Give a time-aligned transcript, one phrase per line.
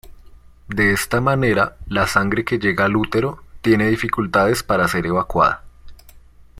[0.67, 5.63] De esta manera, la sangre que llega al útero, tiene dificultades para ser evacuada.